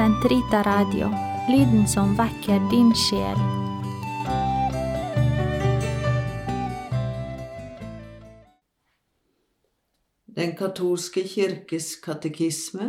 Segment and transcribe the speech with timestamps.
[0.00, 1.10] Sentrita Radio,
[1.48, 3.40] lyden som vekker din sjel.
[10.24, 12.88] Den katolske kirkes katekisme,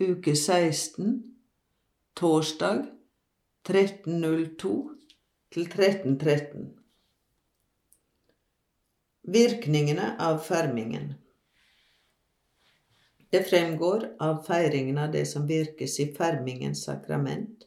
[0.00, 1.12] uke 16,
[2.16, 2.86] torsdag
[3.68, 4.72] 1302
[5.52, 6.70] til 1313.
[9.28, 11.18] Virkningene av fermingen.
[13.34, 17.64] Det fremgår av feiringen av det som virkes i fermingens sakrament,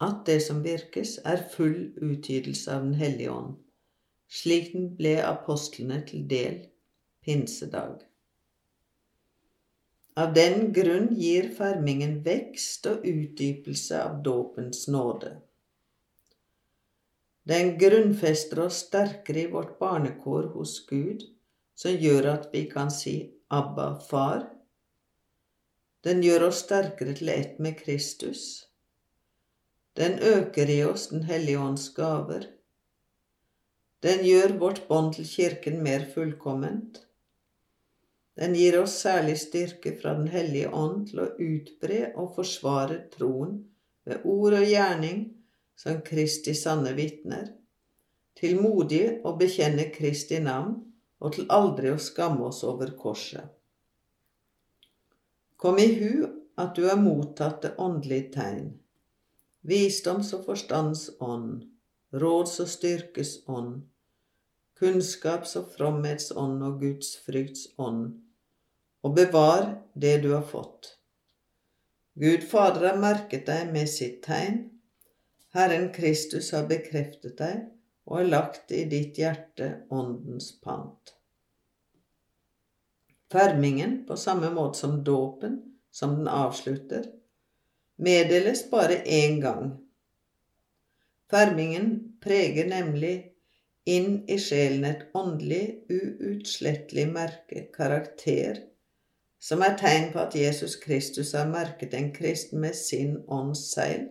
[0.00, 3.58] at det som virkes, er full utgytelse av Den hellige ånd,
[4.32, 6.56] slik den ble apostlene til del
[7.26, 8.00] pinsedag.
[10.16, 15.34] Av den grunn gir fermingen vekst og utdypelse av dåpens nåde.
[17.44, 21.28] Den grunnfester oss sterkere i vårt barnekår hos Gud,
[21.82, 23.16] som gjør at vi kan si
[23.50, 24.44] Abba, Far.
[26.06, 28.68] Den gjør oss sterkere til ett med Kristus.
[29.98, 32.46] Den øker i oss Den hellige ånds gaver.
[34.02, 37.02] Den gjør vårt bånd til Kirken mer fullkomment.
[38.38, 43.58] Den gir oss særlig styrke fra Den hellige ånd til å utbre og forsvare troen
[44.06, 45.26] ved ord og gjerning
[45.76, 47.50] som Kristi sanne vitner,
[48.38, 50.78] til modig å bekjenne Kristi navn
[51.22, 53.46] og til aldri å skamme oss over korset.
[55.62, 56.26] Kom i hu
[56.58, 58.72] at du har mottatt det åndelige tegn,
[59.62, 61.68] visdoms- og forstandsånd,
[62.24, 63.76] råds- og styrkesånd,
[64.80, 68.18] kunnskaps- og fromhetsånd og Guds frykts ånd,
[69.06, 70.96] og bevar det du har fått.
[72.18, 74.64] Gud Fader har merket deg med sitt tegn,
[75.54, 77.62] Herren Kristus har bekreftet deg
[78.06, 81.14] og har lagt i ditt hjerte åndens pant.
[83.32, 85.60] Fermingen, på samme måte som dåpen,
[85.92, 87.06] som den avslutter,
[87.96, 89.70] meddeles bare én gang.
[91.30, 93.14] Fermingen preger nemlig
[93.88, 98.60] inn i sjelen et åndelig, uutslettelig merke, karakter,
[99.42, 104.10] som er tegn på at Jesus Kristus har merket en kristen med sin ånds seil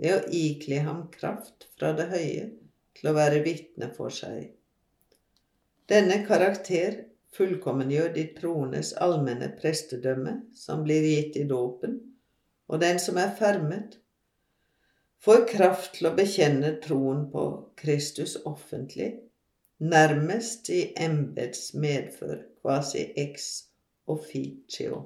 [0.00, 2.46] ved å ikle ham kraft fra det høye
[2.94, 4.52] til å være vitne for seg.
[5.90, 7.02] Denne karakter
[7.34, 11.98] fullkommengjør de troendes allmenne prestedømme, som blir gitt i dåpen,
[12.68, 13.98] og den som er fermet,
[15.24, 17.44] får kraft til å bekjenne troen på
[17.80, 19.10] Kristus offentlig,
[19.80, 23.50] nærmest i embets medfør, quasi ex
[24.06, 25.02] officio.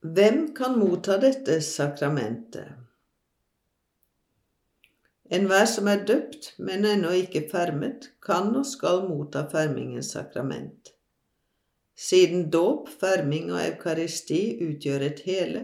[0.00, 2.89] Hvem kan motta dette sakramentet?
[5.30, 10.90] Enhver som er døpt, men ennå ikke fermet, kan og skal motta fermingens sakrament.
[11.94, 15.62] Siden dåp, ferming og eukaristi utgjør et hele,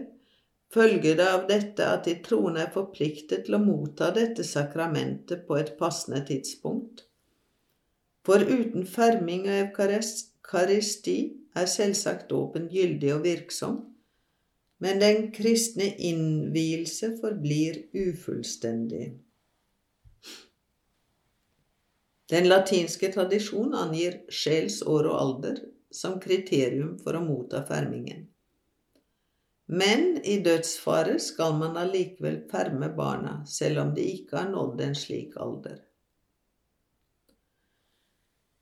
[0.73, 5.59] følger det av dette at de troende er forpliktet til å motta dette sakramentet på
[5.59, 7.03] et passende tidspunkt.
[8.27, 11.19] For uten ferming og eukaristi
[11.57, 13.77] er selvsagt dåpen gyldig og virksom,
[14.79, 19.15] men den kristne innvielse forblir ufullstendig.
[22.29, 25.61] Den latinske tradisjon angir sjels år og alder
[25.91, 28.25] som kriterium for å motta fermingen.
[29.67, 34.95] Men i dødsfare skal man allikevel ferme barna, selv om de ikke har nådd en
[34.95, 35.81] slik alder.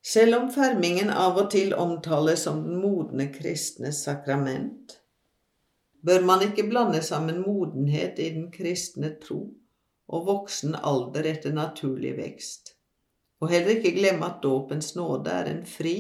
[0.05, 4.99] Selv om fermingen av og til omtales som den modne kristnes sakrament,
[6.05, 9.47] bør man ikke blande sammen modenhet i den kristne tro
[10.07, 12.75] og voksen alder etter naturlig vekst.
[13.41, 15.97] Og heller ikke glemme at dåpens nåde er en fri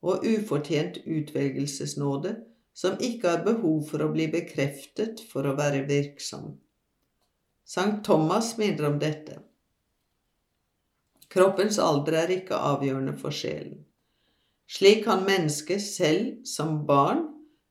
[0.00, 2.36] og ufortjent utvelgelsesnåde
[2.76, 6.54] som ikke har behov for å bli bekreftet for å være virksom.
[7.66, 9.40] Sankt Thomas minner om dette.
[11.30, 13.84] Kroppens alder er ikke avgjørende for sjelen.
[14.70, 17.26] Slik kan mennesket selv som barn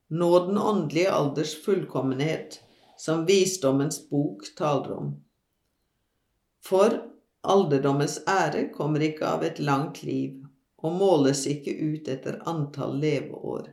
[0.09, 2.59] nå den åndelige alders fullkommenhet,
[2.99, 5.11] som visdommens bok taler om.
[6.69, 6.99] For
[7.49, 10.43] Alderdommens ære kommer ikke av et langt liv
[10.85, 13.71] og måles ikke ut etter antall leveår.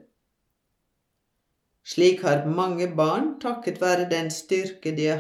[1.86, 5.10] Slik har mange barn, takket være den styrke de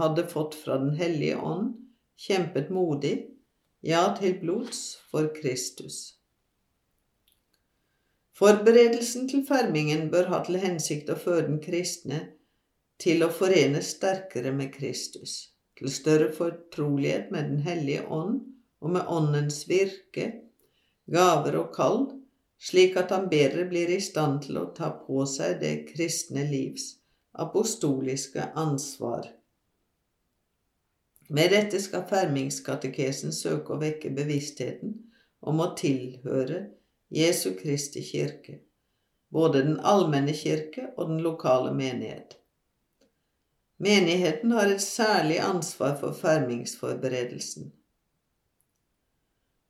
[0.00, 1.68] hadde fått fra Den hellige ånd,
[2.16, 3.14] kjempet modig,
[3.84, 4.80] ja, til blods,
[5.12, 6.00] for Kristus.
[8.40, 12.24] Forberedelsen til fermingen bør ha til hensikt å føre den kristne
[12.98, 18.40] til å forenes sterkere med Kristus til større fortrolighet med Den hellige ånd
[18.80, 20.30] og med Åndens virke,
[21.10, 22.00] gaver og kall,
[22.60, 27.00] slik at han bedre blir i stand til å ta på seg det kristne livs
[27.32, 29.28] apostoliske ansvar.
[31.30, 34.96] Med dette skal fermingskatekesen søke å vekke bevisstheten
[35.40, 36.64] om å tilhøre
[37.14, 38.58] Jesu Kristi kirke,
[39.30, 42.39] både den allmenne kirke og den lokale menighet.
[43.80, 47.70] Menigheten har et særlig ansvar for fermingsforberedelsen.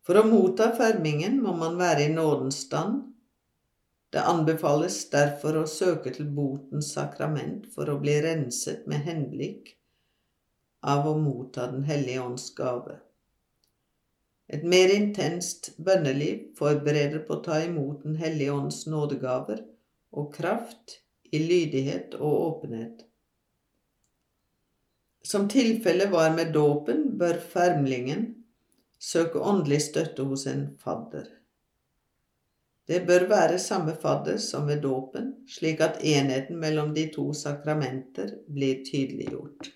[0.02, 3.04] For å motta fermingen må man være i nådens stand.
[4.10, 9.76] Det anbefales derfor å søke til botens sakrament for å bli renset med henblikk
[10.82, 12.96] av å motta Den hellige ånds gave.
[14.50, 19.62] Et mer intenst bønneliv forbereder på å ta imot Den hellige ånds nådegaver
[20.10, 20.98] og kraft
[21.30, 23.06] i lydighet og åpenhet.
[25.22, 28.28] Som tilfellet var med dåpen, bør fermlingen
[29.00, 31.26] søke åndelig støtte hos en fadder.
[32.90, 38.32] Det bør være samme fadder som ved dåpen, slik at enheten mellom de to sakramenter
[38.48, 39.70] blir tydeliggjort.